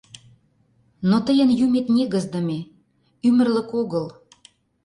[1.09, 2.59] Но тыйын юмет негыздыме,
[3.27, 4.05] ӱмырлык огыл.